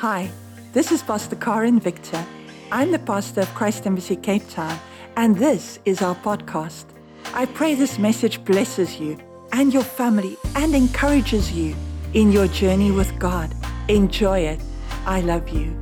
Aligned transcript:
Hi, 0.00 0.30
this 0.72 0.92
is 0.92 1.02
Pastor 1.02 1.36
Karen 1.36 1.78
Victor. 1.78 2.24
I'm 2.72 2.90
the 2.90 2.98
pastor 2.98 3.42
of 3.42 3.54
Christ 3.54 3.86
Embassy 3.86 4.16
Cape 4.16 4.48
Town, 4.48 4.80
and 5.16 5.36
this 5.36 5.78
is 5.84 6.00
our 6.00 6.14
podcast. 6.14 6.86
I 7.34 7.44
pray 7.44 7.74
this 7.74 7.98
message 7.98 8.42
blesses 8.46 8.98
you 8.98 9.18
and 9.52 9.74
your 9.74 9.82
family 9.82 10.38
and 10.56 10.74
encourages 10.74 11.52
you 11.52 11.76
in 12.14 12.32
your 12.32 12.46
journey 12.46 12.90
with 12.90 13.12
God. 13.18 13.54
Enjoy 13.88 14.38
it. 14.38 14.62
I 15.04 15.20
love 15.20 15.50
you. 15.50 15.76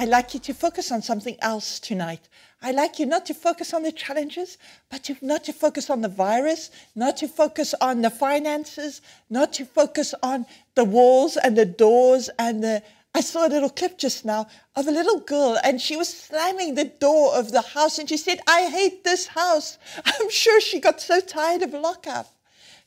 I'd 0.00 0.08
like 0.08 0.32
you 0.32 0.38
to 0.38 0.54
focus 0.54 0.92
on 0.92 1.02
something 1.02 1.36
else 1.40 1.80
tonight. 1.80 2.28
I'd 2.62 2.76
like 2.76 3.00
you 3.00 3.06
not 3.06 3.26
to 3.26 3.34
focus 3.34 3.74
on 3.74 3.82
the 3.82 3.90
challenges, 3.90 4.56
but 4.90 5.02
to, 5.04 5.16
not 5.20 5.42
to 5.44 5.52
focus 5.52 5.90
on 5.90 6.02
the 6.02 6.08
virus, 6.08 6.70
not 6.94 7.16
to 7.16 7.26
focus 7.26 7.74
on 7.80 8.02
the 8.02 8.10
finances, 8.10 9.02
not 9.28 9.52
to 9.54 9.64
focus 9.64 10.14
on 10.22 10.46
the 10.76 10.84
walls 10.84 11.36
and 11.36 11.58
the 11.58 11.66
doors 11.66 12.30
and 12.38 12.62
the. 12.62 12.80
I 13.12 13.20
saw 13.20 13.44
a 13.44 13.48
little 13.48 13.70
clip 13.70 13.98
just 13.98 14.24
now 14.24 14.46
of 14.76 14.86
a 14.86 14.92
little 14.92 15.18
girl 15.18 15.58
and 15.64 15.80
she 15.80 15.96
was 15.96 16.08
slamming 16.08 16.76
the 16.76 16.84
door 16.84 17.34
of 17.34 17.50
the 17.50 17.62
house 17.62 17.98
and 17.98 18.08
she 18.08 18.18
said, 18.18 18.38
I 18.46 18.68
hate 18.70 19.02
this 19.02 19.26
house. 19.26 19.78
I'm 20.04 20.30
sure 20.30 20.60
she 20.60 20.78
got 20.78 21.00
so 21.00 21.20
tired 21.20 21.62
of 21.62 21.72
lockup. 21.72 22.28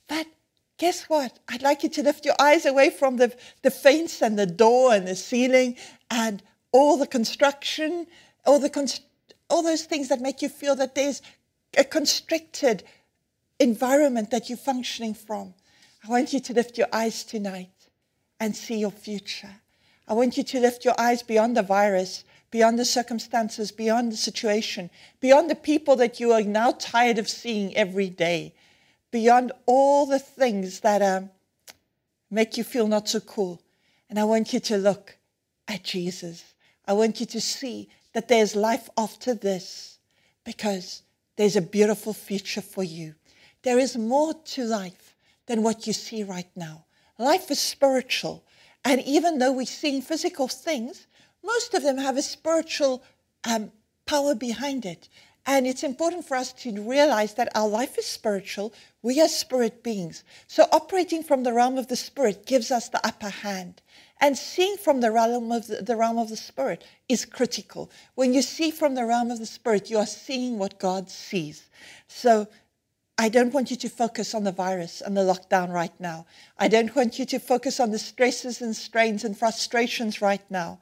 But 0.08 0.28
guess 0.78 1.10
what? 1.10 1.40
I'd 1.50 1.62
like 1.62 1.84
you 1.84 1.90
to 1.90 2.04
lift 2.04 2.24
your 2.24 2.36
eyes 2.40 2.66
away 2.66 2.90
from 2.90 3.18
the, 3.18 3.36
the 3.64 3.72
fence 3.72 4.22
and 4.22 4.40
the 4.40 4.46
door 4.46 4.94
and 4.94 5.06
the 5.06 5.16
ceiling 5.16 5.76
and 6.10 6.42
all 6.72 6.98
the 6.98 7.08
construction, 7.08 8.08
all 8.46 8.60
the 8.60 8.70
const- 8.70 9.04
all 9.50 9.62
those 9.62 9.84
things 9.84 10.08
that 10.08 10.22
make 10.22 10.42
you 10.42 10.50
feel 10.50 10.76
that 10.76 10.96
there's 10.96 11.22
a 11.78 11.84
constricted 11.84 12.84
environment 13.60 14.32
that 14.32 14.50
you're 14.50 14.58
functioning 14.58 15.14
from. 15.14 15.54
I 16.04 16.10
want 16.10 16.34
you 16.34 16.40
to 16.40 16.54
lift 16.54 16.78
your 16.78 16.88
eyes 16.92 17.24
tonight 17.24 17.70
and 18.40 18.56
see 18.56 18.78
your 18.78 18.92
future. 18.92 19.56
I 20.08 20.14
want 20.14 20.36
you 20.36 20.44
to 20.44 20.60
lift 20.60 20.84
your 20.84 21.00
eyes 21.00 21.22
beyond 21.22 21.56
the 21.56 21.62
virus, 21.62 22.24
beyond 22.50 22.80
the 22.80 22.86
circumstances, 22.86 23.72
beyond 23.72 24.12
the 24.12 24.18
situation, 24.18 24.90
beyond 25.20 25.50
the 25.50 25.56
people 25.56 25.96
that 25.98 26.20
you 26.20 26.32
are 26.34 26.42
now 26.42 26.72
tired 26.72 27.18
of 27.18 27.30
seeing 27.30 27.76
every 27.78 28.10
day, 28.10 28.54
beyond 29.12 29.52
all 29.66 30.06
the 30.06 30.20
things 30.20 30.80
that 30.80 31.02
um, 31.02 31.30
make 32.30 32.58
you 32.58 32.64
feel 32.64 32.88
not 32.88 33.08
so 33.08 33.20
cool. 33.20 33.62
And 34.10 34.20
I 34.20 34.24
want 34.24 34.54
you 34.54 34.60
to 34.60 34.78
look 34.78 35.18
at 35.68 35.84
Jesus. 35.84 36.51
I 36.86 36.94
want 36.94 37.20
you 37.20 37.26
to 37.28 37.42
see 37.42 37.90
that 38.14 38.28
there's 38.28 38.56
life 38.56 38.90
after 38.98 39.34
this 39.34 40.00
because 40.44 41.04
there's 41.36 41.56
a 41.56 41.62
beautiful 41.62 42.14
future 42.14 42.62
for 42.62 42.84
you. 42.84 43.16
There 43.64 43.80
is 43.80 43.98
more 43.98 44.34
to 44.34 44.64
life 44.64 45.16
than 45.46 45.64
what 45.64 45.88
you 45.88 45.94
see 45.94 46.24
right 46.24 46.50
now. 46.56 46.86
Life 47.18 47.52
is 47.52 47.60
spiritual. 47.60 48.44
And 48.84 49.02
even 49.02 49.38
though 49.38 49.52
we're 49.52 49.66
seeing 49.66 50.02
physical 50.02 50.48
things, 50.48 51.08
most 51.44 51.74
of 51.74 51.84
them 51.84 51.98
have 51.98 52.18
a 52.18 52.22
spiritual 52.22 53.04
um, 53.44 53.72
power 54.06 54.36
behind 54.36 54.86
it. 54.86 55.08
And 55.46 55.66
it's 55.66 55.84
important 55.84 56.26
for 56.26 56.38
us 56.38 56.54
to 56.54 56.82
realize 56.82 57.34
that 57.34 57.50
our 57.56 57.68
life 57.68 57.98
is 57.98 58.06
spiritual. 58.06 58.74
We 59.02 59.20
are 59.22 59.28
spirit 59.28 59.82
beings. 59.82 60.24
So 60.48 60.68
operating 60.72 61.24
from 61.24 61.44
the 61.44 61.54
realm 61.54 61.78
of 61.78 61.88
the 61.88 61.96
spirit 61.96 62.46
gives 62.46 62.70
us 62.70 62.90
the 62.90 63.06
upper 63.06 63.30
hand. 63.30 63.82
And 64.20 64.38
seeing 64.38 64.78
from 64.78 65.02
the 65.02 65.12
realm 65.12 65.52
of 65.52 65.66
the, 65.66 65.82
the, 65.82 65.96
realm 65.96 66.20
of 66.20 66.30
the 66.30 66.38
spirit 66.38 66.84
is 67.10 67.26
critical. 67.26 67.90
When 68.14 68.36
you 68.36 68.44
see 68.44 68.70
from 68.70 68.94
the 68.94 69.06
realm 69.06 69.32
of 69.32 69.40
the 69.40 69.48
spirit, 69.48 69.90
you 69.90 69.98
are 69.98 70.06
seeing 70.06 70.60
what 70.60 70.80
God 70.80 71.10
sees. 71.10 71.70
So 72.08 72.48
I 73.18 73.30
don't 73.30 73.54
want 73.54 73.72
you 73.72 73.78
to 73.78 73.90
focus 73.90 74.36
on 74.36 74.44
the 74.44 74.52
virus 74.52 75.02
and 75.02 75.18
the 75.18 75.22
lockdown 75.22 75.74
right 75.74 75.94
now. 76.00 76.28
I 76.60 76.68
don't 76.68 76.96
want 76.96 77.18
you 77.18 77.26
to 77.26 77.40
focus 77.40 77.80
on 77.80 77.90
the 77.90 78.00
stresses 78.00 78.62
and 78.62 78.76
strains 78.76 79.24
and 79.24 79.36
frustrations 79.36 80.22
right 80.22 80.42
now. 80.52 80.80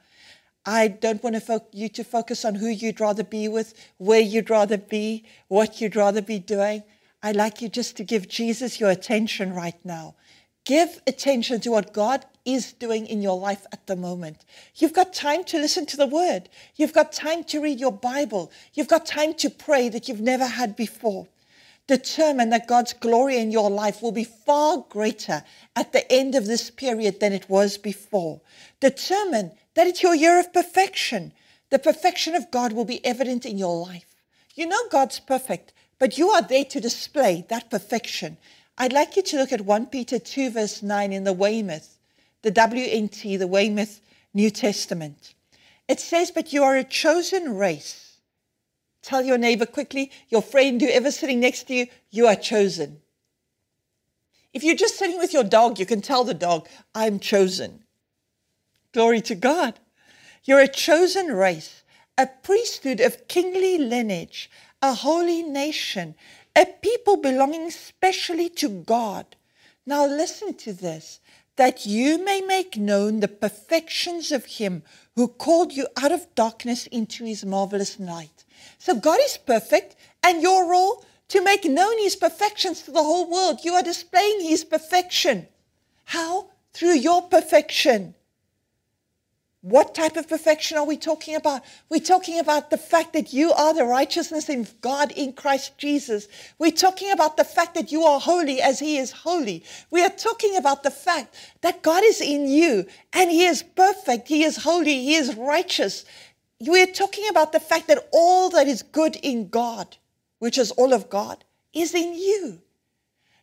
I 0.66 0.88
don't 0.88 1.22
want 1.22 1.36
to 1.36 1.40
fo- 1.40 1.66
you 1.72 1.88
to 1.90 2.04
focus 2.04 2.44
on 2.44 2.56
who 2.56 2.68
you'd 2.68 3.00
rather 3.00 3.24
be 3.24 3.48
with, 3.48 3.74
where 3.98 4.20
you'd 4.20 4.50
rather 4.50 4.76
be, 4.76 5.24
what 5.48 5.80
you'd 5.80 5.96
rather 5.96 6.22
be 6.22 6.38
doing. 6.38 6.82
I'd 7.22 7.36
like 7.36 7.62
you 7.62 7.68
just 7.68 7.96
to 7.96 8.04
give 8.04 8.28
Jesus 8.28 8.80
your 8.80 8.90
attention 8.90 9.54
right 9.54 9.78
now. 9.84 10.14
Give 10.64 11.00
attention 11.06 11.60
to 11.62 11.70
what 11.70 11.92
God 11.92 12.26
is 12.44 12.72
doing 12.72 13.06
in 13.06 13.22
your 13.22 13.38
life 13.38 13.66
at 13.72 13.86
the 13.86 13.96
moment. 13.96 14.44
You've 14.76 14.92
got 14.92 15.12
time 15.12 15.44
to 15.44 15.58
listen 15.58 15.86
to 15.86 15.96
the 15.96 16.06
word. 16.06 16.48
You've 16.76 16.92
got 16.92 17.12
time 17.12 17.44
to 17.44 17.60
read 17.60 17.80
your 17.80 17.92
Bible. 17.92 18.50
You've 18.74 18.88
got 18.88 19.06
time 19.06 19.34
to 19.34 19.50
pray 19.50 19.88
that 19.88 20.08
you've 20.08 20.20
never 20.20 20.46
had 20.46 20.76
before. 20.76 21.26
Determine 21.90 22.50
that 22.50 22.68
God's 22.68 22.92
glory 22.92 23.38
in 23.38 23.50
your 23.50 23.68
life 23.68 24.00
will 24.00 24.12
be 24.12 24.22
far 24.22 24.86
greater 24.88 25.42
at 25.74 25.92
the 25.92 26.08
end 26.12 26.36
of 26.36 26.46
this 26.46 26.70
period 26.70 27.18
than 27.18 27.32
it 27.32 27.50
was 27.50 27.78
before. 27.78 28.42
Determine 28.78 29.50
that 29.74 29.88
it's 29.88 30.00
your 30.00 30.14
year 30.14 30.38
of 30.38 30.52
perfection. 30.52 31.32
The 31.70 31.80
perfection 31.80 32.36
of 32.36 32.52
God 32.52 32.74
will 32.74 32.84
be 32.84 33.04
evident 33.04 33.44
in 33.44 33.58
your 33.58 33.84
life. 33.84 34.14
You 34.54 34.66
know 34.66 34.88
God's 34.88 35.18
perfect, 35.18 35.72
but 35.98 36.16
you 36.16 36.28
are 36.28 36.42
there 36.42 36.64
to 36.66 36.80
display 36.80 37.44
that 37.48 37.70
perfection. 37.70 38.36
I'd 38.78 38.92
like 38.92 39.16
you 39.16 39.22
to 39.24 39.38
look 39.38 39.50
at 39.50 39.62
1 39.62 39.86
Peter 39.86 40.20
2, 40.20 40.50
verse 40.50 40.84
9 40.84 41.12
in 41.12 41.24
the 41.24 41.32
Weymouth 41.32 41.98
the 42.42 42.52
WNT, 42.52 43.36
the 43.36 43.48
Weymouth 43.48 44.00
New 44.32 44.50
Testament. 44.50 45.34
It 45.88 45.98
says, 45.98 46.30
But 46.30 46.52
you 46.52 46.62
are 46.62 46.76
a 46.76 46.84
chosen 46.84 47.56
race. 47.56 48.09
Tell 49.02 49.22
your 49.22 49.38
neighbor 49.38 49.66
quickly, 49.66 50.10
your 50.28 50.42
friend, 50.42 50.80
whoever's 50.80 51.16
sitting 51.16 51.40
next 51.40 51.64
to 51.68 51.74
you, 51.74 51.86
you 52.10 52.26
are 52.26 52.36
chosen. 52.36 53.00
If 54.52 54.64
you're 54.64 54.74
just 54.74 54.98
sitting 54.98 55.18
with 55.18 55.32
your 55.32 55.44
dog, 55.44 55.78
you 55.78 55.86
can 55.86 56.02
tell 56.02 56.24
the 56.24 56.34
dog, 56.34 56.68
I'm 56.94 57.18
chosen. 57.20 57.84
Glory 58.92 59.20
to 59.22 59.34
God. 59.34 59.78
You're 60.44 60.60
a 60.60 60.68
chosen 60.68 61.28
race, 61.28 61.82
a 62.18 62.26
priesthood 62.26 63.00
of 63.00 63.28
kingly 63.28 63.78
lineage, 63.78 64.50
a 64.82 64.94
holy 64.94 65.42
nation, 65.42 66.14
a 66.56 66.66
people 66.66 67.16
belonging 67.16 67.70
specially 67.70 68.48
to 68.48 68.68
God. 68.68 69.36
Now 69.86 70.06
listen 70.06 70.54
to 70.54 70.72
this 70.72 71.20
that 71.56 71.84
you 71.84 72.24
may 72.24 72.40
make 72.40 72.76
known 72.76 73.20
the 73.20 73.28
perfections 73.28 74.32
of 74.32 74.46
him 74.46 74.82
who 75.14 75.28
called 75.28 75.72
you 75.72 75.86
out 76.02 76.10
of 76.10 76.34
darkness 76.34 76.86
into 76.86 77.24
his 77.24 77.44
marvelous 77.44 78.00
light. 78.00 78.44
So 78.78 78.94
God 78.94 79.18
is 79.22 79.36
perfect, 79.36 79.96
and 80.22 80.42
your 80.42 80.70
role 80.70 81.04
to 81.28 81.42
make 81.42 81.64
known 81.64 81.98
his 81.98 82.16
perfections 82.16 82.82
to 82.82 82.90
the 82.90 83.02
whole 83.02 83.30
world. 83.30 83.60
You 83.64 83.74
are 83.74 83.82
displaying 83.82 84.40
his 84.40 84.64
perfection. 84.64 85.46
How? 86.04 86.50
Through 86.72 86.96
your 86.96 87.22
perfection. 87.22 88.14
What 89.62 89.94
type 89.94 90.16
of 90.16 90.26
perfection 90.26 90.78
are 90.78 90.86
we 90.86 90.96
talking 90.96 91.34
about? 91.34 91.62
We're 91.90 92.00
talking 92.00 92.38
about 92.38 92.70
the 92.70 92.78
fact 92.78 93.12
that 93.12 93.34
you 93.34 93.52
are 93.52 93.74
the 93.74 93.84
righteousness 93.84 94.48
of 94.48 94.80
God 94.80 95.12
in 95.12 95.34
Christ 95.34 95.76
Jesus. 95.76 96.28
We're 96.58 96.70
talking 96.70 97.10
about 97.10 97.36
the 97.36 97.44
fact 97.44 97.74
that 97.74 97.92
you 97.92 98.02
are 98.04 98.18
holy 98.18 98.62
as 98.62 98.78
He 98.78 98.96
is 98.96 99.12
holy. 99.12 99.62
We 99.90 100.02
are 100.02 100.08
talking 100.08 100.56
about 100.56 100.82
the 100.82 100.90
fact 100.90 101.36
that 101.60 101.82
God 101.82 102.02
is 102.06 102.22
in 102.22 102.48
you 102.48 102.86
and 103.12 103.30
He 103.30 103.44
is 103.44 103.62
perfect, 103.62 104.28
He 104.28 104.44
is 104.44 104.56
holy, 104.56 105.04
He 105.04 105.14
is 105.14 105.34
righteous. 105.36 106.06
We 106.60 106.82
are 106.82 106.86
talking 106.86 107.26
about 107.30 107.52
the 107.52 107.60
fact 107.60 107.88
that 107.88 108.08
all 108.12 108.50
that 108.50 108.68
is 108.68 108.82
good 108.82 109.16
in 109.16 109.48
God, 109.48 109.96
which 110.40 110.58
is 110.58 110.70
all 110.72 110.92
of 110.92 111.08
God, 111.08 111.44
is 111.72 111.94
in 111.94 112.14
you. 112.14 112.60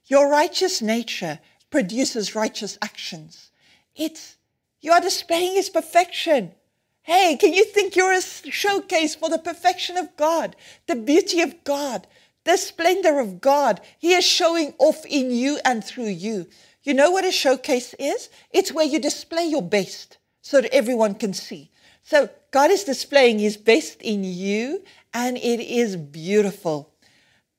Your 0.06 0.30
righteous 0.30 0.82
nature 0.82 1.40
produces 1.72 2.36
righteous 2.36 2.78
actions. 2.82 3.52
It's 3.96 4.38
you 4.82 4.92
are 4.92 5.02
displaying 5.02 5.56
His 5.56 5.70
perfection. 5.70 6.54
Hey, 7.02 7.38
can 7.40 7.54
you 7.54 7.66
think 7.66 7.96
you're 7.96 8.14
a 8.14 8.22
showcase 8.22 9.16
for 9.16 9.30
the 9.30 9.40
perfection 9.40 9.98
of 9.98 10.16
God, 10.16 10.56
the 10.86 10.96
beauty 10.96 11.42
of 11.42 11.64
God, 11.64 12.06
the 12.44 12.58
splendor 12.58 13.20
of 13.20 13.42
God? 13.42 13.82
He 13.98 14.14
is 14.14 14.26
showing 14.26 14.76
off 14.78 15.06
in 15.06 15.32
you 15.32 15.60
and 15.66 15.84
through 15.84 16.10
you. 16.10 16.48
You 16.84 16.94
know 16.94 17.10
what 17.10 17.26
a 17.26 17.32
showcase 17.32 17.96
is? 17.98 18.30
It's 18.52 18.72
where 18.72 18.86
you 18.86 19.00
display 19.00 19.46
your 19.46 19.64
best 19.64 20.18
so 20.42 20.62
that 20.62 20.74
everyone 20.74 21.16
can 21.16 21.34
see. 21.34 21.72
So 22.08 22.30
God 22.52 22.72
is 22.72 22.86
displaying 22.86 23.40
His 23.40 23.58
best 23.58 24.02
in 24.02 24.24
you, 24.24 24.82
and 25.14 25.36
it 25.36 25.60
is 25.60 25.98
beautiful. 25.98 26.94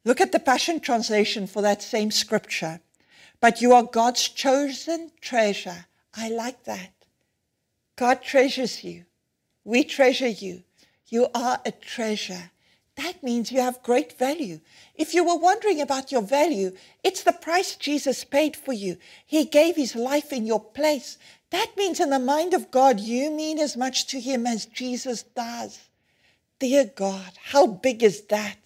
Look 0.06 0.22
at 0.22 0.32
the 0.32 0.38
Passion 0.38 0.80
Translation 0.80 1.46
for 1.46 1.60
that 1.60 1.82
same 1.82 2.10
scripture. 2.10 2.80
But 3.42 3.60
you 3.60 3.74
are 3.74 3.82
God's 3.82 4.26
chosen 4.26 5.10
treasure. 5.20 5.84
I 6.14 6.30
like 6.30 6.64
that. 6.64 6.94
God 7.96 8.22
treasures 8.22 8.82
you. 8.82 9.04
We 9.64 9.84
treasure 9.84 10.28
you. 10.28 10.62
You 11.08 11.28
are 11.34 11.60
a 11.66 11.70
treasure. 11.70 12.50
That 12.96 13.22
means 13.22 13.52
you 13.52 13.60
have 13.60 13.82
great 13.82 14.18
value. 14.18 14.60
If 14.94 15.12
you 15.12 15.24
were 15.24 15.36
wondering 15.36 15.82
about 15.82 16.10
your 16.10 16.22
value, 16.22 16.72
it's 17.04 17.22
the 17.22 17.32
price 17.32 17.76
Jesus 17.76 18.24
paid 18.24 18.56
for 18.56 18.72
you. 18.72 18.96
He 19.26 19.44
gave 19.44 19.76
his 19.76 19.94
life 19.94 20.32
in 20.32 20.46
your 20.46 20.64
place. 20.64 21.18
That 21.50 21.76
means 21.76 22.00
in 22.00 22.10
the 22.10 22.18
mind 22.18 22.54
of 22.54 22.70
God, 22.70 23.00
you 23.00 23.30
mean 23.30 23.58
as 23.58 23.76
much 23.76 24.06
to 24.08 24.20
him 24.20 24.46
as 24.46 24.66
Jesus 24.66 25.22
does. 25.22 25.78
Dear 26.58 26.90
God, 26.94 27.32
how 27.42 27.66
big 27.66 28.02
is 28.02 28.22
that? 28.22 28.56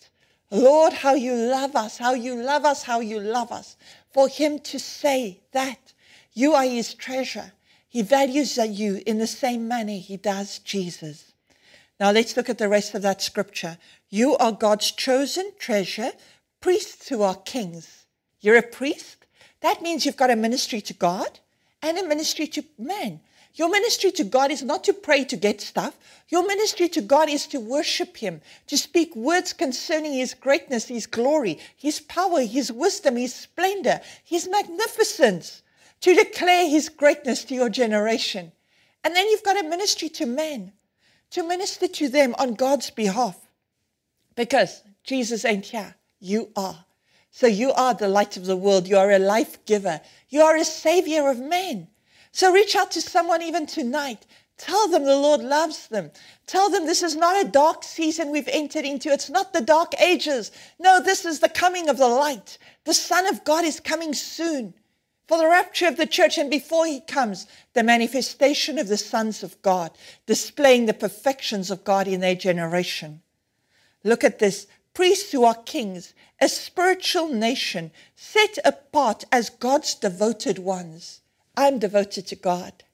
Lord, 0.50 0.92
how 0.92 1.14
you 1.14 1.34
love 1.34 1.76
us, 1.76 1.98
how 1.98 2.14
you 2.14 2.34
love 2.34 2.64
us, 2.64 2.82
how 2.82 3.00
you 3.00 3.20
love 3.20 3.52
us. 3.52 3.76
For 4.12 4.28
him 4.28 4.58
to 4.60 4.78
say 4.78 5.40
that 5.52 5.92
You 6.34 6.54
are 6.54 6.64
his 6.64 6.94
treasure. 6.94 7.52
He 7.88 8.02
values 8.02 8.56
you 8.56 9.02
in 9.04 9.18
the 9.18 9.26
same 9.26 9.68
manner 9.68 9.92
he 9.92 10.16
does 10.16 10.58
Jesus. 10.60 11.32
Now 12.00 12.10
let's 12.10 12.36
look 12.36 12.48
at 12.48 12.56
the 12.56 12.68
rest 12.68 12.94
of 12.94 13.02
that 13.02 13.20
scripture. 13.20 13.76
You 14.08 14.36
are 14.38 14.52
God's 14.52 14.90
chosen 14.90 15.52
treasure, 15.58 16.12
priests 16.60 17.10
who 17.10 17.22
are 17.22 17.34
kings. 17.34 18.06
You're 18.40 18.56
a 18.56 18.62
priest? 18.62 19.26
That 19.60 19.82
means 19.82 20.04
you've 20.04 20.16
got 20.16 20.30
a 20.30 20.36
ministry 20.36 20.80
to 20.80 20.94
God 20.94 21.40
and 21.82 21.98
a 21.98 22.06
ministry 22.06 22.46
to 22.46 22.64
man. 22.78 23.20
Your 23.54 23.68
ministry 23.68 24.10
to 24.12 24.24
God 24.24 24.50
is 24.50 24.62
not 24.62 24.82
to 24.84 24.94
pray 24.94 25.24
to 25.24 25.36
get 25.36 25.60
stuff. 25.60 25.98
Your 26.28 26.46
ministry 26.46 26.88
to 26.88 27.02
God 27.02 27.28
is 27.28 27.46
to 27.48 27.60
worship 27.60 28.16
Him, 28.16 28.40
to 28.68 28.78
speak 28.78 29.14
words 29.14 29.52
concerning 29.52 30.14
His 30.14 30.32
greatness, 30.32 30.86
His 30.86 31.06
glory, 31.06 31.58
His 31.76 32.00
power, 32.00 32.40
His 32.40 32.72
wisdom, 32.72 33.16
His 33.16 33.34
splendor, 33.34 34.00
His 34.24 34.48
magnificence, 34.48 35.62
to 36.00 36.14
declare 36.14 36.68
His 36.68 36.88
greatness 36.88 37.44
to 37.44 37.54
your 37.54 37.68
generation. 37.68 38.52
And 39.04 39.14
then 39.14 39.26
you've 39.28 39.42
got 39.42 39.62
a 39.62 39.68
ministry 39.68 40.08
to 40.10 40.26
men, 40.26 40.72
to 41.32 41.46
minister 41.46 41.88
to 41.88 42.08
them 42.08 42.34
on 42.38 42.54
God's 42.54 42.90
behalf. 42.90 43.36
Because 44.34 44.82
Jesus 45.04 45.44
ain't 45.44 45.66
here, 45.66 45.94
you 46.20 46.50
are. 46.56 46.86
So 47.32 47.46
you 47.46 47.72
are 47.72 47.94
the 47.94 48.08
light 48.08 48.36
of 48.36 48.44
the 48.44 48.56
world. 48.56 48.86
You 48.86 48.98
are 48.98 49.10
a 49.10 49.18
life 49.18 49.64
giver. 49.64 50.02
You 50.28 50.42
are 50.42 50.54
a 50.54 50.64
savior 50.64 51.28
of 51.28 51.40
men. 51.40 51.88
So 52.30 52.52
reach 52.52 52.76
out 52.76 52.90
to 52.92 53.00
someone 53.00 53.42
even 53.42 53.66
tonight. 53.66 54.26
Tell 54.58 54.86
them 54.86 55.04
the 55.04 55.16
Lord 55.16 55.40
loves 55.40 55.88
them. 55.88 56.10
Tell 56.46 56.68
them 56.68 56.84
this 56.84 57.02
is 57.02 57.16
not 57.16 57.42
a 57.42 57.48
dark 57.48 57.84
season 57.84 58.30
we've 58.30 58.48
entered 58.48 58.84
into. 58.84 59.08
It's 59.08 59.30
not 59.30 59.54
the 59.54 59.62
dark 59.62 59.98
ages. 59.98 60.52
No, 60.78 61.00
this 61.00 61.24
is 61.24 61.40
the 61.40 61.48
coming 61.48 61.88
of 61.88 61.96
the 61.96 62.06
light. 62.06 62.58
The 62.84 62.94
Son 62.94 63.26
of 63.26 63.44
God 63.44 63.64
is 63.64 63.80
coming 63.80 64.12
soon 64.12 64.74
for 65.26 65.38
the 65.38 65.48
rapture 65.48 65.88
of 65.88 65.96
the 65.96 66.06
church. 66.06 66.36
And 66.36 66.50
before 66.50 66.84
he 66.84 67.00
comes, 67.00 67.46
the 67.72 67.82
manifestation 67.82 68.78
of 68.78 68.88
the 68.88 68.98
sons 68.98 69.42
of 69.42 69.60
God, 69.62 69.90
displaying 70.26 70.84
the 70.84 70.94
perfections 70.94 71.70
of 71.70 71.82
God 71.82 72.06
in 72.06 72.20
their 72.20 72.34
generation. 72.34 73.22
Look 74.04 74.22
at 74.22 74.38
this. 74.38 74.66
Priests 74.94 75.32
who 75.32 75.44
are 75.44 75.54
kings, 75.54 76.12
a 76.40 76.48
spiritual 76.48 77.28
nation 77.28 77.90
set 78.14 78.58
apart 78.64 79.24
as 79.32 79.48
God's 79.48 79.94
devoted 79.94 80.58
ones. 80.58 81.20
I'm 81.56 81.78
devoted 81.78 82.26
to 82.28 82.36
God. 82.36 82.84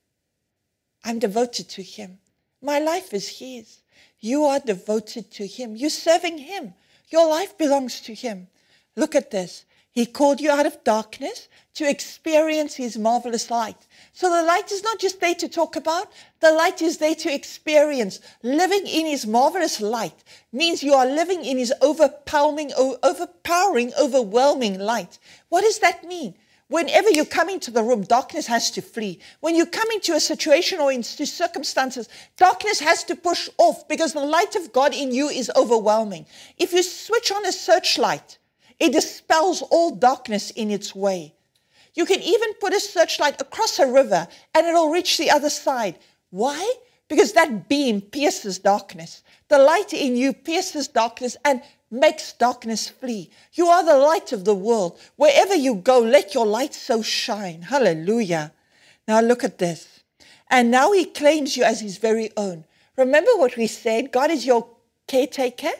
I'm 1.05 1.19
devoted 1.19 1.69
to 1.71 1.83
Him. 1.83 2.19
My 2.63 2.79
life 2.79 3.13
is 3.15 3.39
His. 3.39 3.79
You 4.21 4.45
are 4.45 4.61
devoted 4.61 5.31
to 5.33 5.47
Him. 5.47 5.77
You're 5.77 5.91
serving 5.91 6.39
Him. 6.39 6.75
Your 7.09 7.29
life 7.29 7.57
belongs 7.57 8.01
to 8.03 8.15
Him. 8.15 8.49
Look 8.97 9.15
at 9.15 9.31
this. 9.31 9.65
He 9.99 10.07
called 10.07 10.41
you 10.41 10.53
out 10.53 10.65
of 10.65 10.85
darkness 10.85 11.49
to 11.75 11.91
experience 11.91 12.77
His 12.77 12.97
marvelous 12.97 13.51
light. 13.51 13.89
So 14.13 14.31
the 14.31 14.45
light 14.45 14.71
is 14.71 14.85
not 14.85 15.01
just 15.01 15.19
there 15.19 15.35
to 15.35 15.49
talk 15.49 15.75
about, 15.75 16.13
the 16.39 16.53
light 16.53 16.81
is 16.81 16.99
there 16.99 17.17
to 17.17 17.35
experience. 17.35 18.21
Living 18.45 18.87
in 18.87 19.07
His 19.07 19.27
marvelous 19.27 19.81
light 19.81 20.23
means 20.53 20.85
you 20.85 20.95
are 20.95 21.05
living 21.05 21.45
in 21.45 21.59
His 21.59 21.73
overpowering, 21.83 22.71
overpowering, 22.77 23.93
overwhelming 24.01 24.79
light. 24.79 25.19
What 25.49 25.63
does 25.63 25.81
that 25.81 26.05
mean? 26.05 26.37
Whenever 26.69 27.11
you 27.11 27.25
come 27.25 27.49
into 27.49 27.73
the 27.73 27.83
room, 27.83 28.03
darkness 28.03 28.47
has 28.47 28.71
to 28.71 28.81
flee. 28.81 29.19
When 29.41 29.57
you 29.57 29.67
come 29.67 29.91
into 29.91 30.13
a 30.13 30.21
situation 30.21 30.79
or 30.79 30.93
into 30.93 31.27
circumstances, 31.27 32.09
darkness 32.37 32.79
has 32.79 33.03
to 33.03 33.17
push 33.17 33.49
off 33.59 33.89
because 33.89 34.13
the 34.13 34.25
light 34.25 34.55
of 34.55 34.73
God 34.73 34.95
in 34.95 35.11
you 35.11 35.29
is 35.29 35.51
overwhelming. 35.57 36.27
If 36.57 36.73
you 36.73 36.85
switch 36.85 37.33
on 37.33 37.45
a 37.45 37.51
searchlight, 37.51 38.38
it 38.79 38.93
dispels 38.93 39.63
all 39.63 39.95
darkness 39.95 40.51
in 40.51 40.71
its 40.71 40.95
way. 40.95 41.35
You 41.95 42.05
can 42.07 42.23
even 42.23 42.55
put 42.55 42.75
a 42.75 42.81
searchlight 42.81 43.41
across 43.41 43.79
a 43.79 43.91
river 43.91 44.29
and 44.55 44.67
it'll 44.67 44.91
reach 44.91 45.19
the 45.19 45.31
other 45.31 45.51
side. 45.51 45.99
Why? 46.31 46.75
Because 47.09 47.33
that 47.33 47.69
beam 47.69 48.01
pierces 48.01 48.59
darkness. 48.59 49.23
The 49.49 49.59
light 49.59 49.93
in 49.93 50.17
you 50.17 50.33
pierces 50.33 50.89
darkness 50.89 51.37
and 51.45 51.63
makes 51.91 52.35
darkness 52.35 52.89
flee. 52.89 53.31
You 53.55 53.67
are 53.67 53.85
the 53.85 53.97
light 53.97 54.33
of 54.33 54.45
the 54.45 54.55
world. 54.55 54.99
Wherever 55.17 55.55
you 55.55 55.77
go, 55.77 55.99
let 56.01 56.35
your 56.35 56.47
light 56.47 56.75
so 56.75 57.03
shine. 57.03 57.63
Hallelujah. 57.63 58.53
Now 59.09 59.21
look 59.21 59.43
at 59.43 59.59
this. 59.59 60.01
And 60.51 60.71
now 60.71 60.93
he 60.93 61.05
claims 61.05 61.57
you 61.57 61.65
as 61.65 61.81
his 61.81 61.99
very 61.99 62.31
own. 62.37 62.65
Remember 62.97 63.31
what 63.37 63.57
we 63.57 63.67
said? 63.67 64.13
God 64.13 64.31
is 64.31 64.47
your 64.47 64.69
caretaker. 65.07 65.73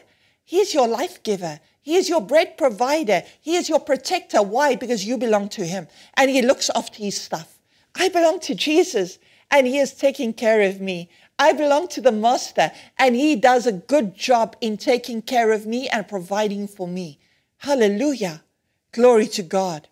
He 0.43 0.57
is 0.57 0.73
your 0.73 0.87
life 0.87 1.21
giver. 1.23 1.59
He 1.89 1.95
is 1.95 2.07
your 2.07 2.21
bread 2.21 2.55
provider. 2.55 3.23
He 3.41 3.55
is 3.55 3.67
your 3.67 3.79
protector. 3.79 4.43
Why? 4.43 4.75
Because 4.75 5.07
you 5.07 5.17
belong 5.17 5.49
to 5.49 5.65
him 5.65 5.87
and 6.13 6.29
he 6.29 6.43
looks 6.43 6.69
after 6.75 6.99
his 6.99 7.19
stuff. 7.19 7.57
I 7.95 8.09
belong 8.09 8.41
to 8.41 8.53
Jesus 8.53 9.17
and 9.49 9.65
he 9.65 9.79
is 9.79 9.95
taking 9.95 10.33
care 10.33 10.61
of 10.61 10.79
me. 10.79 11.09
I 11.39 11.51
belong 11.51 11.87
to 11.87 11.99
the 11.99 12.11
master 12.11 12.71
and 12.99 13.15
he 13.15 13.35
does 13.35 13.65
a 13.65 13.71
good 13.71 14.15
job 14.15 14.55
in 14.61 14.77
taking 14.77 15.23
care 15.23 15.51
of 15.51 15.65
me 15.65 15.89
and 15.89 16.07
providing 16.07 16.67
for 16.67 16.87
me. 16.87 17.17
Hallelujah. 17.57 18.43
Glory 18.91 19.25
to 19.25 19.41
God. 19.41 19.87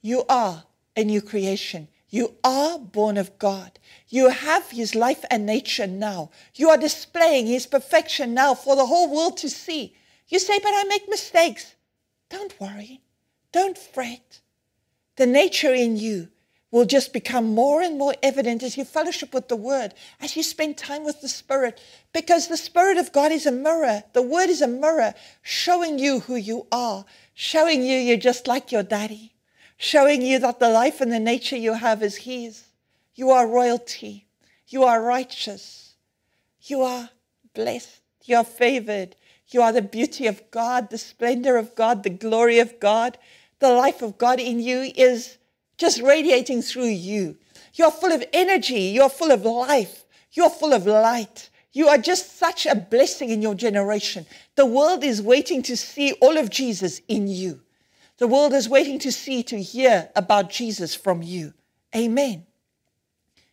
You 0.00 0.24
are 0.30 0.64
a 0.96 1.04
new 1.04 1.20
creation. 1.20 1.88
You 2.08 2.36
are 2.42 2.78
born 2.78 3.18
of 3.18 3.38
God. 3.38 3.78
You 4.08 4.30
have 4.30 4.70
his 4.70 4.94
life 4.94 5.26
and 5.30 5.44
nature 5.44 5.86
now. 5.86 6.30
You 6.54 6.70
are 6.70 6.78
displaying 6.78 7.48
his 7.48 7.66
perfection 7.66 8.32
now 8.32 8.54
for 8.54 8.76
the 8.76 8.86
whole 8.86 9.14
world 9.14 9.36
to 9.38 9.50
see. 9.50 9.94
You 10.28 10.38
say, 10.38 10.58
but 10.58 10.72
I 10.74 10.84
make 10.84 11.08
mistakes. 11.08 11.74
Don't 12.30 12.58
worry. 12.60 13.00
Don't 13.52 13.78
fret. 13.78 14.40
The 15.16 15.26
nature 15.26 15.72
in 15.72 15.96
you 15.96 16.28
will 16.74 16.84
just 16.84 17.12
become 17.12 17.54
more 17.54 17.80
and 17.82 17.96
more 17.96 18.16
evident 18.20 18.60
as 18.64 18.76
you 18.76 18.84
fellowship 18.84 19.32
with 19.32 19.46
the 19.46 19.54
Word, 19.54 19.94
as 20.20 20.36
you 20.36 20.42
spend 20.42 20.76
time 20.76 21.04
with 21.04 21.20
the 21.20 21.28
Spirit, 21.28 21.80
because 22.12 22.48
the 22.48 22.56
Spirit 22.56 22.98
of 22.98 23.12
God 23.12 23.30
is 23.30 23.46
a 23.46 23.52
mirror. 23.52 24.02
The 24.12 24.22
Word 24.22 24.50
is 24.50 24.60
a 24.60 24.66
mirror 24.66 25.14
showing 25.42 26.00
you 26.00 26.18
who 26.20 26.34
you 26.34 26.66
are, 26.72 27.04
showing 27.32 27.82
you 27.82 27.96
you're 27.96 28.16
just 28.16 28.48
like 28.48 28.72
your 28.72 28.82
daddy, 28.82 29.34
showing 29.76 30.20
you 30.20 30.40
that 30.40 30.58
the 30.58 30.68
life 30.68 31.00
and 31.00 31.12
the 31.12 31.20
nature 31.20 31.56
you 31.56 31.74
have 31.74 32.02
is 32.02 32.16
His. 32.16 32.64
You 33.14 33.30
are 33.30 33.46
royalty. 33.46 34.26
You 34.66 34.82
are 34.82 35.00
righteous. 35.00 35.94
You 36.62 36.82
are 36.82 37.10
blessed. 37.54 38.00
You 38.24 38.38
are 38.38 38.44
favored. 38.44 39.14
You 39.48 39.62
are 39.62 39.72
the 39.72 39.82
beauty 39.82 40.26
of 40.26 40.50
God, 40.50 40.90
the 40.90 40.98
splendor 40.98 41.56
of 41.56 41.74
God, 41.74 42.02
the 42.02 42.10
glory 42.10 42.58
of 42.58 42.80
God. 42.80 43.18
The 43.58 43.70
life 43.70 44.02
of 44.02 44.18
God 44.18 44.40
in 44.40 44.60
you 44.60 44.92
is 44.96 45.38
just 45.78 46.00
radiating 46.00 46.62
through 46.62 46.88
you. 46.88 47.36
You're 47.74 47.90
full 47.90 48.12
of 48.12 48.24
energy. 48.32 48.80
You're 48.80 49.08
full 49.08 49.32
of 49.32 49.44
life. 49.44 50.04
You're 50.32 50.50
full 50.50 50.72
of 50.72 50.86
light. 50.86 51.50
You 51.72 51.88
are 51.88 51.98
just 51.98 52.38
such 52.38 52.66
a 52.66 52.76
blessing 52.76 53.30
in 53.30 53.42
your 53.42 53.54
generation. 53.54 54.26
The 54.54 54.66
world 54.66 55.02
is 55.02 55.20
waiting 55.20 55.62
to 55.62 55.76
see 55.76 56.12
all 56.20 56.38
of 56.38 56.50
Jesus 56.50 57.00
in 57.08 57.26
you. 57.26 57.62
The 58.18 58.28
world 58.28 58.52
is 58.52 58.68
waiting 58.68 59.00
to 59.00 59.10
see, 59.10 59.42
to 59.44 59.60
hear 59.60 60.08
about 60.14 60.50
Jesus 60.50 60.94
from 60.94 61.22
you. 61.22 61.52
Amen. 61.94 62.46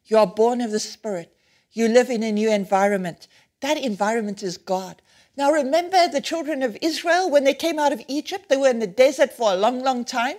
You 0.05 0.17
are 0.17 0.27
born 0.27 0.61
of 0.61 0.71
the 0.71 0.79
Spirit. 0.79 1.35
You 1.71 1.87
live 1.87 2.09
in 2.09 2.21
a 2.21 2.31
new 2.31 2.51
environment. 2.51 3.27
That 3.61 3.77
environment 3.77 4.43
is 4.43 4.57
God. 4.57 5.01
Now 5.37 5.51
remember 5.51 6.07
the 6.07 6.21
children 6.21 6.61
of 6.61 6.77
Israel 6.81 7.29
when 7.29 7.45
they 7.45 7.53
came 7.53 7.79
out 7.79 7.93
of 7.93 8.03
Egypt? 8.07 8.49
They 8.49 8.57
were 8.57 8.69
in 8.69 8.79
the 8.79 8.87
desert 8.87 9.31
for 9.31 9.51
a 9.51 9.55
long, 9.55 9.81
long 9.81 10.03
time. 10.03 10.37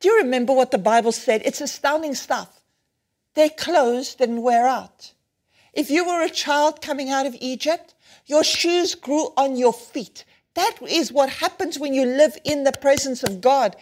Do 0.00 0.08
you 0.08 0.16
remember 0.18 0.52
what 0.52 0.70
the 0.70 0.78
Bible 0.78 1.12
said? 1.12 1.42
It's 1.44 1.60
astounding 1.60 2.14
stuff. 2.14 2.60
Their 3.34 3.50
clothes 3.50 4.14
didn't 4.14 4.42
wear 4.42 4.66
out. 4.66 5.12
If 5.72 5.90
you 5.90 6.04
were 6.04 6.22
a 6.22 6.30
child 6.30 6.80
coming 6.80 7.10
out 7.10 7.26
of 7.26 7.36
Egypt, 7.40 7.94
your 8.26 8.42
shoes 8.42 8.94
grew 8.94 9.32
on 9.36 9.56
your 9.56 9.72
feet. 9.72 10.24
That 10.54 10.76
is 10.88 11.12
what 11.12 11.30
happens 11.30 11.78
when 11.78 11.94
you 11.94 12.04
live 12.04 12.36
in 12.44 12.64
the 12.64 12.72
presence 12.72 13.22
of 13.22 13.40
God 13.40 13.76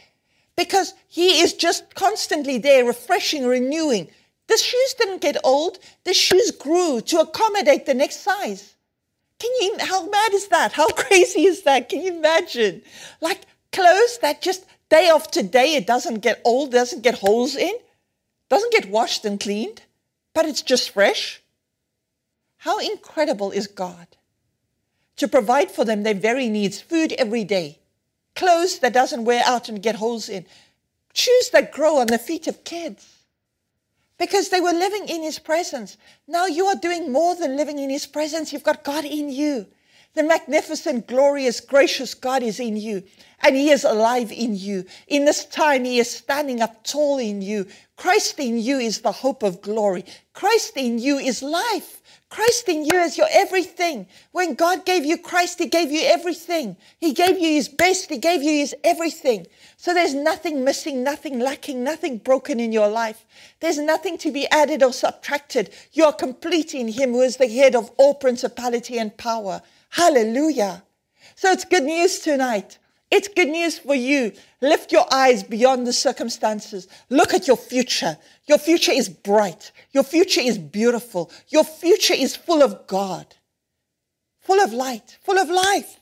because 0.58 0.92
He 1.06 1.40
is 1.40 1.54
just 1.54 1.94
constantly 1.94 2.58
there, 2.58 2.84
refreshing, 2.84 3.46
renewing. 3.46 4.10
The 4.48 4.56
shoes 4.56 4.94
didn't 4.98 5.22
get 5.22 5.36
old, 5.44 5.78
the 6.04 6.12
shoes 6.12 6.50
grew 6.50 7.00
to 7.02 7.20
accommodate 7.20 7.86
the 7.86 7.94
next 7.94 8.22
size. 8.22 8.74
Can 9.38 9.50
you, 9.60 9.76
how 9.80 10.06
mad 10.08 10.34
is 10.34 10.48
that? 10.48 10.72
How 10.72 10.88
crazy 11.04 11.44
is 11.44 11.62
that? 11.62 11.88
Can 11.88 12.02
you 12.02 12.16
imagine? 12.16 12.82
Like 13.20 13.42
clothes 13.72 14.18
that 14.22 14.42
just 14.42 14.64
Day 14.88 15.10
after 15.14 15.42
day, 15.42 15.74
it 15.74 15.86
doesn't 15.86 16.20
get 16.20 16.40
old, 16.44 16.72
doesn't 16.72 17.02
get 17.02 17.18
holes 17.18 17.54
in, 17.56 17.74
doesn't 18.48 18.72
get 18.72 18.88
washed 18.88 19.24
and 19.24 19.38
cleaned, 19.38 19.82
but 20.32 20.46
it's 20.46 20.62
just 20.62 20.90
fresh. 20.90 21.42
How 22.58 22.78
incredible 22.78 23.50
is 23.50 23.66
God 23.66 24.06
to 25.16 25.28
provide 25.28 25.70
for 25.70 25.84
them 25.84 26.02
their 26.02 26.14
very 26.14 26.48
needs, 26.48 26.80
food 26.80 27.12
every 27.14 27.44
day, 27.44 27.78
clothes 28.34 28.78
that 28.78 28.94
doesn't 28.94 29.24
wear 29.24 29.42
out 29.44 29.68
and 29.68 29.82
get 29.82 29.96
holes 29.96 30.28
in, 30.28 30.46
shoes 31.12 31.50
that 31.50 31.72
grow 31.72 31.98
on 31.98 32.06
the 32.06 32.18
feet 32.18 32.46
of 32.46 32.64
kids. 32.64 33.17
Because 34.18 34.48
they 34.48 34.60
were 34.60 34.72
living 34.72 35.08
in 35.08 35.22
his 35.22 35.38
presence. 35.38 35.96
Now 36.26 36.46
you 36.46 36.66
are 36.66 36.76
doing 36.76 37.12
more 37.12 37.36
than 37.36 37.56
living 37.56 37.78
in 37.78 37.90
his 37.90 38.06
presence. 38.06 38.52
You've 38.52 38.64
got 38.64 38.84
God 38.84 39.04
in 39.04 39.28
you. 39.28 39.66
The 40.14 40.22
magnificent, 40.24 41.06
glorious, 41.06 41.60
gracious 41.60 42.14
God 42.14 42.42
is 42.42 42.58
in 42.58 42.76
you, 42.76 43.04
and 43.40 43.54
He 43.54 43.70
is 43.70 43.84
alive 43.84 44.32
in 44.32 44.56
you. 44.56 44.84
In 45.06 45.24
this 45.24 45.44
time, 45.44 45.84
He 45.84 46.00
is 46.00 46.10
standing 46.10 46.60
up 46.60 46.82
tall 46.82 47.18
in 47.18 47.40
you, 47.40 47.66
Christ 47.98 48.38
in 48.38 48.58
you 48.58 48.78
is 48.78 49.00
the 49.00 49.10
hope 49.10 49.42
of 49.42 49.60
glory. 49.60 50.04
Christ 50.32 50.76
in 50.76 51.00
you 51.00 51.18
is 51.18 51.42
life. 51.42 52.00
Christ 52.30 52.68
in 52.68 52.84
you 52.84 52.94
is 52.94 53.18
your 53.18 53.26
everything. 53.32 54.06
When 54.30 54.54
God 54.54 54.86
gave 54.86 55.04
you 55.04 55.18
Christ, 55.18 55.58
He 55.58 55.66
gave 55.66 55.90
you 55.90 56.02
everything. 56.04 56.76
He 57.00 57.12
gave 57.12 57.40
you 57.40 57.48
His 57.48 57.68
best. 57.68 58.08
He 58.08 58.18
gave 58.18 58.40
you 58.40 58.52
His 58.52 58.72
everything. 58.84 59.48
So 59.78 59.92
there's 59.92 60.14
nothing 60.14 60.62
missing, 60.62 61.02
nothing 61.02 61.40
lacking, 61.40 61.82
nothing 61.82 62.18
broken 62.18 62.60
in 62.60 62.70
your 62.70 62.86
life. 62.86 63.26
There's 63.58 63.78
nothing 63.78 64.16
to 64.18 64.30
be 64.30 64.46
added 64.48 64.84
or 64.84 64.92
subtracted. 64.92 65.70
You 65.92 66.04
are 66.04 66.12
complete 66.12 66.74
in 66.74 66.86
Him 66.86 67.10
who 67.10 67.22
is 67.22 67.36
the 67.36 67.48
head 67.48 67.74
of 67.74 67.90
all 67.96 68.14
principality 68.14 68.98
and 68.98 69.16
power. 69.16 69.60
Hallelujah. 69.90 70.84
So 71.34 71.50
it's 71.50 71.64
good 71.64 71.82
news 71.82 72.20
tonight. 72.20 72.78
It's 73.10 73.28
good 73.28 73.48
news 73.48 73.78
for 73.78 73.94
you. 73.94 74.32
Lift 74.60 74.92
your 74.92 75.06
eyes 75.12 75.42
beyond 75.42 75.86
the 75.86 75.92
circumstances. 75.92 76.88
Look 77.08 77.32
at 77.32 77.46
your 77.46 77.56
future. 77.56 78.18
Your 78.46 78.58
future 78.58 78.92
is 78.92 79.08
bright. 79.08 79.72
Your 79.92 80.02
future 80.04 80.42
is 80.42 80.58
beautiful. 80.58 81.30
Your 81.48 81.64
future 81.64 82.14
is 82.14 82.36
full 82.36 82.62
of 82.62 82.86
God, 82.86 83.34
full 84.40 84.60
of 84.60 84.72
light, 84.72 85.16
full 85.22 85.38
of 85.38 85.48
life. 85.48 86.00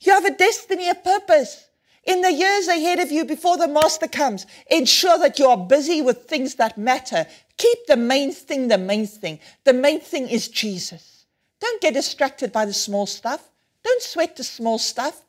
You 0.00 0.12
have 0.12 0.24
a 0.24 0.36
destiny, 0.36 0.88
a 0.88 0.94
purpose. 0.94 1.68
In 2.04 2.22
the 2.22 2.32
years 2.32 2.68
ahead 2.68 3.00
of 3.00 3.10
you 3.10 3.24
before 3.24 3.58
the 3.58 3.68
master 3.68 4.06
comes, 4.06 4.46
ensure 4.70 5.18
that 5.18 5.38
you 5.38 5.46
are 5.46 5.56
busy 5.56 6.00
with 6.00 6.22
things 6.22 6.54
that 6.54 6.78
matter. 6.78 7.26
Keep 7.58 7.86
the 7.88 7.96
main 7.96 8.32
thing 8.32 8.68
the 8.68 8.78
main 8.78 9.06
thing. 9.06 9.40
The 9.64 9.72
main 9.72 10.00
thing 10.00 10.28
is 10.28 10.48
Jesus. 10.48 11.26
Don't 11.60 11.82
get 11.82 11.94
distracted 11.94 12.52
by 12.52 12.64
the 12.64 12.72
small 12.72 13.06
stuff. 13.06 13.50
Don't 13.82 14.02
sweat 14.02 14.36
the 14.36 14.44
small 14.44 14.78
stuff. 14.78 15.25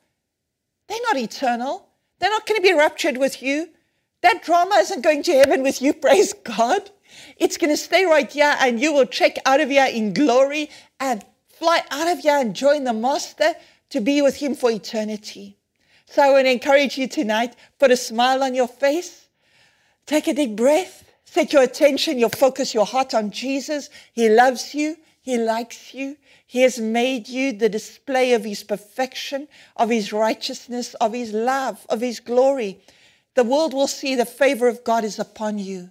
They're 0.88 0.98
not 1.04 1.16
eternal. 1.16 1.88
They're 2.18 2.30
not 2.30 2.46
going 2.46 2.60
to 2.60 2.68
be 2.68 2.74
raptured 2.74 3.18
with 3.18 3.42
you. 3.42 3.68
That 4.22 4.42
drama 4.42 4.76
isn't 4.76 5.02
going 5.02 5.22
to 5.24 5.32
heaven 5.32 5.62
with 5.62 5.80
you, 5.80 5.92
praise 6.06 6.32
God. 6.32 6.90
It's 7.36 7.56
going 7.56 7.70
to 7.70 7.76
stay 7.76 8.04
right 8.04 8.30
here 8.30 8.56
and 8.58 8.80
you 8.80 8.92
will 8.92 9.06
check 9.06 9.36
out 9.46 9.60
of 9.60 9.70
here 9.70 9.86
in 9.86 10.12
glory 10.12 10.70
and 10.98 11.24
fly 11.48 11.82
out 11.90 12.08
of 12.08 12.20
here 12.20 12.38
and 12.38 12.54
join 12.54 12.84
the 12.84 12.92
Master 12.92 13.54
to 13.90 14.00
be 14.00 14.22
with 14.22 14.36
Him 14.36 14.54
for 14.54 14.70
eternity. 14.70 15.56
So 16.06 16.22
I 16.22 16.30
want 16.30 16.46
to 16.46 16.52
encourage 16.52 16.96
you 16.96 17.06
tonight 17.06 17.54
put 17.78 17.90
a 17.90 17.96
smile 17.96 18.42
on 18.42 18.54
your 18.54 18.68
face, 18.68 19.28
take 20.06 20.26
a 20.26 20.34
deep 20.34 20.56
breath, 20.56 21.04
set 21.24 21.52
your 21.52 21.62
attention, 21.62 22.18
your 22.18 22.30
focus, 22.30 22.74
your 22.74 22.86
heart 22.86 23.14
on 23.14 23.30
Jesus. 23.30 23.90
He 24.12 24.28
loves 24.28 24.74
you, 24.74 24.96
He 25.20 25.36
likes 25.36 25.92
you, 25.92 26.16
he 26.48 26.62
has 26.62 26.78
made 26.78 27.28
you 27.28 27.52
the 27.52 27.68
display 27.68 28.32
of 28.32 28.42
His 28.42 28.64
perfection, 28.64 29.48
of 29.76 29.90
His 29.90 30.14
righteousness, 30.14 30.94
of 30.94 31.12
His 31.12 31.34
love, 31.34 31.86
of 31.90 32.00
His 32.00 32.20
glory. 32.20 32.80
The 33.34 33.44
world 33.44 33.74
will 33.74 33.86
see 33.86 34.14
the 34.14 34.24
favor 34.24 34.66
of 34.66 34.82
God 34.82 35.04
is 35.04 35.18
upon 35.18 35.58
you. 35.58 35.90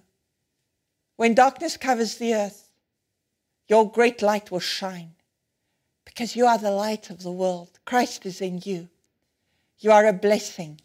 When 1.14 1.34
darkness 1.34 1.76
covers 1.76 2.16
the 2.16 2.34
earth, 2.34 2.70
your 3.68 3.88
great 3.88 4.20
light 4.20 4.50
will 4.50 4.58
shine 4.58 5.14
because 6.04 6.34
you 6.34 6.44
are 6.46 6.58
the 6.58 6.72
light 6.72 7.08
of 7.08 7.22
the 7.22 7.30
world. 7.30 7.78
Christ 7.84 8.26
is 8.26 8.40
in 8.40 8.60
you. 8.64 8.88
You 9.78 9.92
are 9.92 10.06
a 10.06 10.12
blessing. 10.12 10.80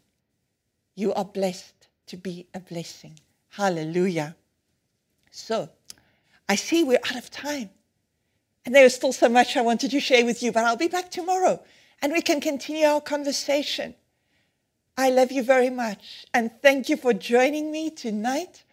You 0.94 1.16
are 1.16 1.26
blessed 1.26 1.88
to 2.08 2.18
be 2.18 2.46
a 2.54 2.60
blessing. 2.60 3.20
Hallelujah. 3.50 4.36
So, 5.32 5.70
I 6.48 6.58
see 6.58 6.84
we're 6.84 7.00
out 7.10 7.18
of 7.18 7.32
time. 7.32 7.72
And 8.66 8.74
there 8.74 8.86
is 8.86 8.96
still 8.96 9.14
so 9.14 9.28
much 9.28 9.58
I 9.58 9.62
wanted 9.62 9.92
to 9.92 10.00
share 10.00 10.26
with 10.26 10.42
you, 10.42 10.52
but 10.52 10.64
I'll 10.64 10.78
be 10.78 10.88
back 10.88 11.12
tomorrow 11.12 11.62
and 12.02 12.14
we 12.14 12.22
can 12.22 12.42
continue 12.42 12.86
our 12.86 13.02
conversation. 13.02 13.96
I 14.98 15.10
love 15.10 15.32
you 15.32 15.44
very 15.44 15.70
much 15.70 16.26
and 16.34 16.52
thank 16.62 16.88
you 16.88 16.98
for 16.98 17.14
joining 17.14 17.72
me 17.72 17.90
tonight 17.90 18.64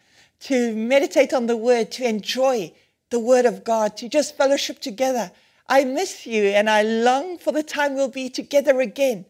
to 0.40 0.74
meditate 0.74 1.32
on 1.32 1.46
the 1.46 1.56
word, 1.56 1.90
to 1.92 2.08
enjoy 2.08 2.72
the 3.10 3.18
word 3.18 3.46
of 3.46 3.64
God, 3.64 3.96
to 3.98 4.08
just 4.08 4.36
fellowship 4.36 4.80
together. 4.80 5.32
I 5.68 5.84
miss 5.84 6.26
you 6.26 6.44
and 6.44 6.68
I 6.68 6.82
long 6.82 7.38
for 7.38 7.52
the 7.52 7.62
time 7.62 7.94
we'll 7.94 8.08
be 8.08 8.28
together 8.28 8.80
again, 8.80 9.26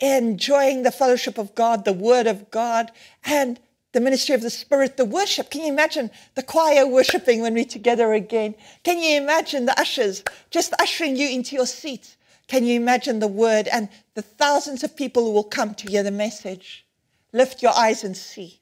enjoying 0.00 0.82
the 0.82 0.92
fellowship 0.92 1.38
of 1.38 1.54
God, 1.54 1.84
the 1.84 1.92
word 1.92 2.26
of 2.26 2.50
God, 2.50 2.90
and 3.24 3.60
the 3.92 4.00
ministry 4.00 4.34
of 4.34 4.42
the 4.42 4.50
Spirit, 4.50 4.96
the 4.96 5.04
worship. 5.04 5.50
Can 5.50 5.62
you 5.62 5.68
imagine 5.68 6.10
the 6.34 6.42
choir 6.42 6.86
worshiping 6.86 7.40
when 7.40 7.54
we're 7.54 7.64
together 7.64 8.12
again? 8.12 8.54
Can 8.82 8.98
you 8.98 9.20
imagine 9.20 9.66
the 9.66 9.78
ushers 9.78 10.22
just 10.50 10.74
ushering 10.80 11.16
you 11.16 11.28
into 11.28 11.54
your 11.54 11.66
seat? 11.66 12.16
Can 12.48 12.64
you 12.64 12.74
imagine 12.74 13.18
the 13.18 13.28
word 13.28 13.68
and 13.68 13.88
the 14.14 14.22
thousands 14.22 14.82
of 14.82 14.96
people 14.96 15.24
who 15.24 15.32
will 15.32 15.44
come 15.44 15.74
to 15.74 15.90
hear 15.90 16.02
the 16.02 16.10
message? 16.10 16.86
Lift 17.32 17.62
your 17.62 17.72
eyes 17.76 18.04
and 18.04 18.16
see. 18.16 18.60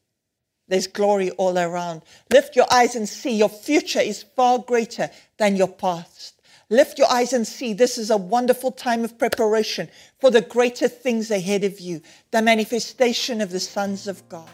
There's 0.69 0.87
glory 0.87 1.31
all 1.33 1.59
around. 1.59 2.03
Lift 2.33 2.55
your 2.55 2.73
eyes 2.73 2.95
and 2.95 3.09
see. 3.09 3.33
Your 3.33 3.49
future 3.49 4.01
is 4.01 4.23
far 4.23 4.61
greater 4.61 5.11
than 5.37 5.57
your 5.57 5.69
past. 5.69 6.41
Lift 6.69 6.99
your 6.99 7.11
eyes 7.11 7.33
and 7.33 7.45
see. 7.45 7.73
This 7.73 7.99
is 7.99 8.11
a 8.11 8.17
wonderful 8.17 8.71
time 8.71 9.03
of 9.03 9.19
preparation 9.19 9.89
for 10.21 10.31
the 10.31 10.41
greater 10.41 10.87
things 10.87 11.33
ahead 11.33 11.65
of 11.65 11.81
you, 11.81 12.01
the 12.31 12.41
manifestation 12.41 13.41
of 13.41 13.51
the 13.51 13.59
sons 13.59 14.07
of 14.07 14.29
God. 14.29 14.49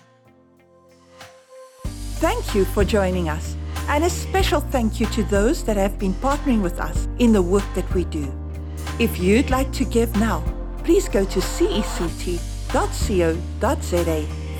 Thank 2.26 2.56
you 2.56 2.64
for 2.64 2.84
joining 2.84 3.28
us, 3.28 3.54
and 3.86 4.02
a 4.02 4.10
special 4.10 4.60
thank 4.60 4.98
you 4.98 5.06
to 5.14 5.22
those 5.22 5.62
that 5.62 5.76
have 5.76 5.96
been 5.96 6.12
partnering 6.14 6.60
with 6.60 6.80
us 6.80 7.06
in 7.20 7.32
the 7.32 7.40
work 7.40 7.62
that 7.76 7.88
we 7.94 8.02
do. 8.06 8.34
If 8.98 9.20
you'd 9.20 9.48
like 9.48 9.70
to 9.74 9.84
give 9.84 10.12
now, 10.16 10.42
please 10.82 11.08
go 11.08 11.24
to 11.24 11.40
cect.co.za 11.40 12.26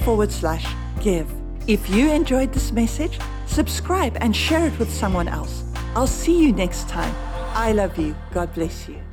forward 0.05 0.31
slash 0.31 0.65
give. 1.03 1.29
If 1.67 1.91
you 1.91 2.13
enjoyed 2.13 2.53
this 2.53 2.71
message, 2.71 3.19
subscribe 3.47 4.17
and 4.21 4.37
share 4.37 4.69
it 4.69 4.79
with 4.79 4.93
someone 4.93 5.27
else. 5.27 5.65
I'll 5.97 6.07
see 6.07 6.41
you 6.41 6.53
next 6.53 6.89
time. 6.89 7.17
I 7.53 7.73
love 7.73 7.99
you. 7.99 8.15
God 8.33 8.55
bless 8.55 8.89
you. 8.89 9.06